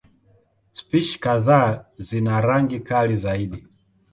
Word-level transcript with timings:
Spishi 0.73 1.19
kadhaa 1.25 1.69
zina 2.09 2.41
rangi 2.47 2.79
kali 2.89 3.17
zaidi. 3.27 3.63